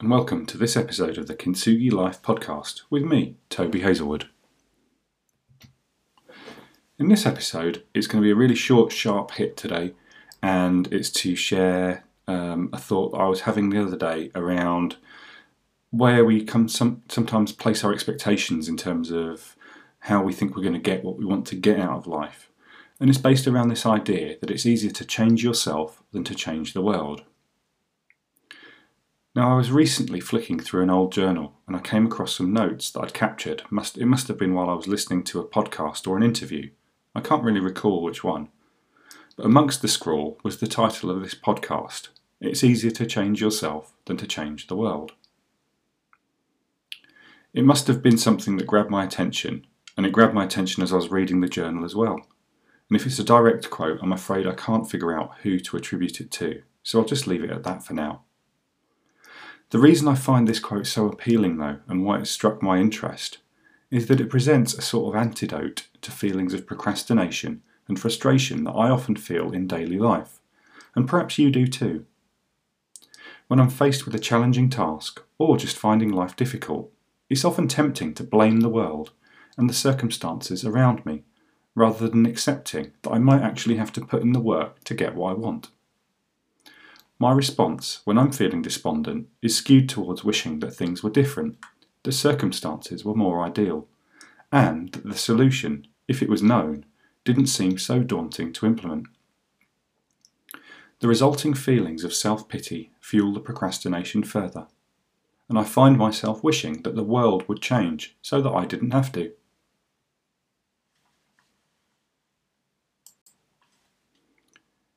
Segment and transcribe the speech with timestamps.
[0.00, 4.28] and welcome to this episode of the Kintsugi Life podcast with me, Toby Hazelwood.
[6.98, 9.94] In this episode, it's going to be a really short, sharp hit today,
[10.42, 14.96] and it's to share um, a thought I was having the other day around
[15.90, 19.54] where we come some, sometimes place our expectations in terms of
[20.00, 22.50] how we think we're going to get what we want to get out of life.
[22.98, 26.72] And it's based around this idea that it's easier to change yourself than to change
[26.72, 27.22] the world.
[29.36, 32.92] Now, I was recently flicking through an old journal and I came across some notes
[32.92, 33.62] that I'd captured.
[33.68, 36.70] Must, it must have been while I was listening to a podcast or an interview.
[37.16, 38.50] I can't really recall which one.
[39.36, 43.92] But amongst the scrawl was the title of this podcast It's Easier to Change Yourself
[44.04, 45.14] Than to Change the World.
[47.52, 49.66] It must have been something that grabbed my attention,
[49.96, 52.24] and it grabbed my attention as I was reading the journal as well.
[52.88, 56.20] And if it's a direct quote, I'm afraid I can't figure out who to attribute
[56.20, 58.22] it to, so I'll just leave it at that for now.
[59.70, 63.38] The reason I find this quote so appealing, though, and why it struck my interest,
[63.90, 68.72] is that it presents a sort of antidote to feelings of procrastination and frustration that
[68.72, 70.40] I often feel in daily life,
[70.94, 72.06] and perhaps you do too.
[73.48, 76.90] When I'm faced with a challenging task, or just finding life difficult,
[77.28, 79.10] it's often tempting to blame the world
[79.56, 81.24] and the circumstances around me,
[81.74, 85.14] rather than accepting that I might actually have to put in the work to get
[85.14, 85.68] what I want.
[87.18, 91.58] My response, when I'm feeling despondent, is skewed towards wishing that things were different,
[92.02, 93.88] the circumstances were more ideal,
[94.50, 96.84] and that the solution, if it was known,
[97.24, 99.06] didn't seem so daunting to implement.
[101.00, 104.66] The resulting feelings of self pity fuel the procrastination further,
[105.48, 109.12] and I find myself wishing that the world would change so that I didn't have
[109.12, 109.32] to.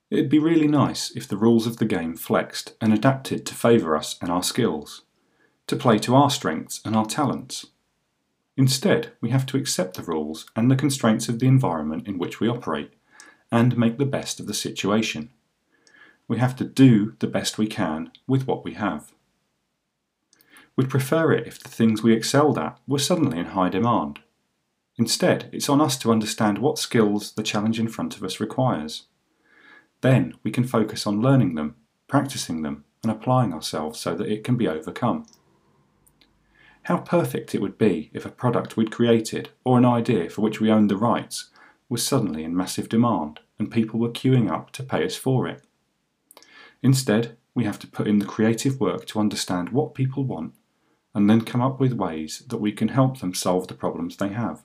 [0.10, 3.98] It'd be really nice if the rules of the game flexed and adapted to favour
[3.98, 5.04] us and our skills,
[5.68, 7.68] to play to our strengths and our talents.
[8.56, 12.40] Instead, we have to accept the rules and the constraints of the environment in which
[12.40, 12.94] we operate,
[13.52, 15.30] and make the best of the situation.
[16.28, 19.12] We have to do the best we can with what we have.
[20.78, 24.20] We'd prefer it if the things we excelled at were suddenly in high demand.
[24.98, 29.04] Instead, it's on us to understand what skills the challenge in front of us requires.
[30.02, 31.76] Then we can focus on learning them,
[32.08, 35.26] practicing them, and applying ourselves so that it can be overcome.
[36.84, 40.62] How perfect it would be if a product we'd created, or an idea for which
[40.62, 41.50] we owned the rights,
[41.90, 45.64] was suddenly in massive demand and people were queuing up to pay us for it.
[46.82, 50.54] Instead, we have to put in the creative work to understand what people want
[51.16, 54.30] and then come up with ways that we can help them solve the problems they
[54.30, 54.64] have,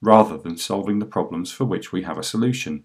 [0.00, 2.84] rather than solving the problems for which we have a solution.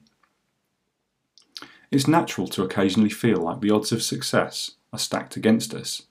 [1.91, 6.03] It's natural to occasionally feel like the odds of success are stacked against us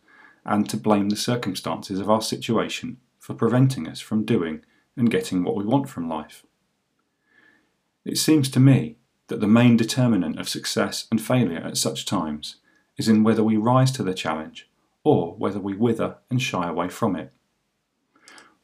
[0.45, 4.65] and to blame the circumstances of our situation for preventing us from doing
[4.97, 6.45] and getting what we want from life.
[8.05, 8.97] It seems to me
[9.29, 12.57] that the main determinant of success and failure at such times
[12.97, 14.69] is in whether we rise to the challenge
[15.05, 17.33] or whether we wither and shy away from it.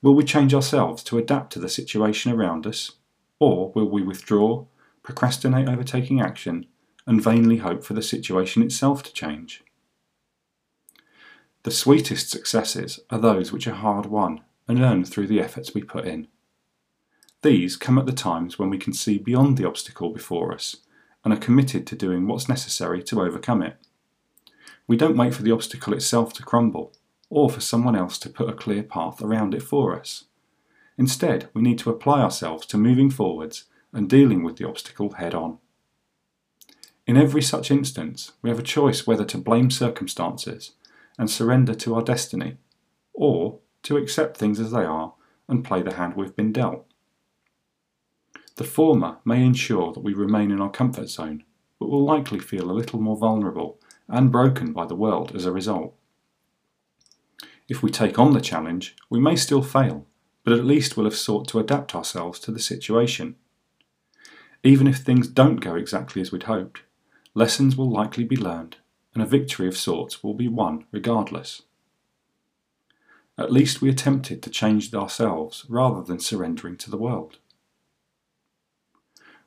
[0.02, 2.92] Will we change ourselves to adapt to the situation around us,
[3.38, 4.66] or will we withdraw,
[5.02, 6.66] procrastinate over taking action,
[7.06, 9.62] and vainly hope for the situation itself to change.
[11.64, 15.82] The sweetest successes are those which are hard won and earned through the efforts we
[15.82, 16.28] put in.
[17.42, 20.76] These come at the times when we can see beyond the obstacle before us
[21.24, 23.76] and are committed to doing what's necessary to overcome it.
[24.86, 26.92] We don't wait for the obstacle itself to crumble
[27.30, 30.24] or for someone else to put a clear path around it for us.
[30.96, 35.34] Instead, we need to apply ourselves to moving forwards and dealing with the obstacle head
[35.34, 35.58] on.
[37.06, 40.72] In every such instance, we have a choice whether to blame circumstances
[41.18, 42.56] and surrender to our destiny,
[43.12, 45.14] or to accept things as they are
[45.46, 46.86] and play the hand we've been dealt.
[48.56, 51.44] The former may ensure that we remain in our comfort zone,
[51.78, 53.78] but will likely feel a little more vulnerable
[54.08, 55.94] and broken by the world as a result.
[57.68, 60.06] If we take on the challenge, we may still fail,
[60.42, 63.36] but at least we'll have sought to adapt ourselves to the situation.
[64.62, 66.82] Even if things don't go exactly as we'd hoped,
[67.34, 68.76] lessons will likely be learned,
[69.12, 71.62] and a victory of sorts will be won regardless.
[73.36, 77.38] At least we attempted to change ourselves rather than surrendering to the world.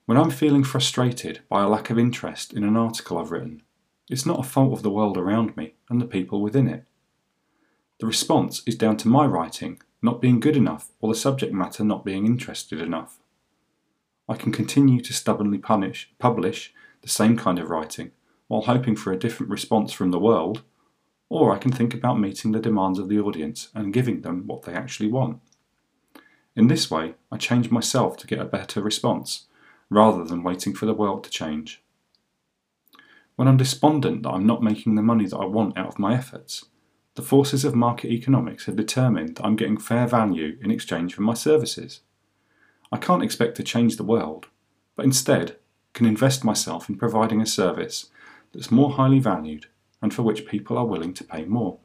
[0.06, 3.64] When I'm feeling frustrated by a lack of interest in an article I've written,
[4.10, 6.86] it's not a fault of the world around me and the people within it.
[8.00, 11.84] The response is down to my writing not being good enough or the subject matter
[11.84, 13.20] not being interested enough.
[14.30, 16.74] I can continue to stubbornly punish, publish
[17.08, 18.12] the same kind of writing
[18.50, 20.62] while hoping for a different response from the world,
[21.30, 24.64] or I can think about meeting the demands of the audience and giving them what
[24.64, 25.40] they actually want.
[26.54, 29.46] In this way, I change myself to get a better response
[29.90, 31.82] rather than waiting for the world to change.
[33.38, 36.14] When I'm despondent that I'm not making the money that I want out of my
[36.14, 36.66] efforts,
[37.16, 41.22] the forces of market economics have determined that I'm getting fair value in exchange for
[41.22, 42.02] my services.
[42.92, 44.48] I can't expect to change the world,
[44.98, 45.58] but instead
[45.98, 48.12] can invest myself in providing a service
[48.54, 49.66] that's more highly valued
[50.00, 51.80] and for which people are willing to pay more.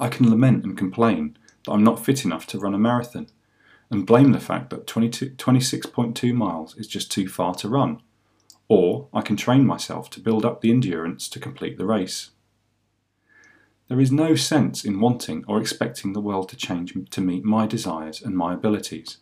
[0.00, 1.36] I can lament and complain
[1.66, 3.26] that I'm not fit enough to run a marathon
[3.90, 8.00] and blame the fact that 26.2 miles is just too far to run.
[8.66, 12.30] Or I can train myself to build up the endurance to complete the race.
[13.88, 17.66] There is no sense in wanting or expecting the world to change to meet my
[17.66, 19.18] desires and my abilities.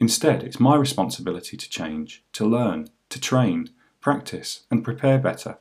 [0.00, 3.68] Instead, it's my responsibility to change, to learn, to train,
[4.00, 5.58] practice, and prepare better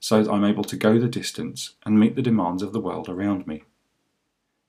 [0.00, 3.08] so that I'm able to go the distance and meet the demands of the world
[3.08, 3.64] around me.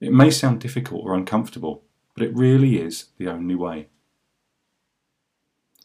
[0.02, 1.84] It may sound difficult or uncomfortable,
[2.14, 3.88] but it really is the only way.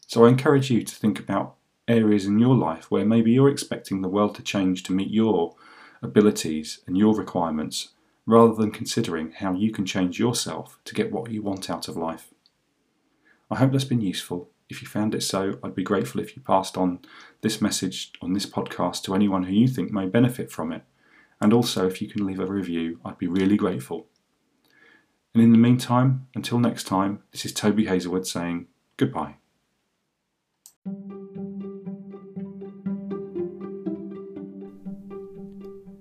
[0.07, 1.55] So I encourage you to think about
[1.87, 5.55] areas in your life where maybe you're expecting the world to change to meet your
[6.01, 7.89] abilities and your requirements
[8.25, 11.95] rather than considering how you can change yourself to get what you want out of
[11.95, 12.33] life.
[13.51, 14.49] I hope that's been useful.
[14.69, 16.99] If you found it so, I'd be grateful if you passed on
[17.41, 20.83] this message on this podcast to anyone who you think may benefit from it.
[21.41, 24.07] And also, if you can leave a review, I'd be really grateful.
[25.33, 29.35] And in the meantime, until next time, this is Toby Hazelwood saying goodbye.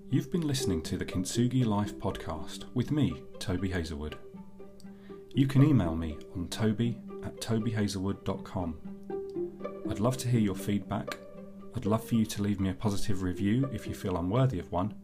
[0.08, 4.16] You've been listening to the Kintsugi Life podcast with me, Toby Hazelwood.
[5.34, 8.76] You can email me on toby at tobyhazelwood.com.
[9.90, 11.18] I'd love to hear your feedback.
[11.76, 14.58] I'd love for you to leave me a positive review if you feel I'm worthy
[14.58, 14.94] of one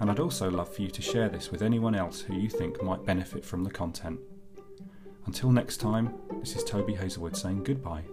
[0.00, 2.82] and I'd also love for you to share this with anyone else who you think
[2.82, 4.20] might benefit from the content.
[5.26, 8.04] Until next time, this is Toby Hazelwood saying goodbye.